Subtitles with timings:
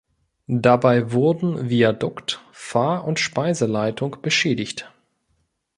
[0.55, 4.91] Dabei wurden Viadukt, Fahr- und Speiseleitung beschädigt.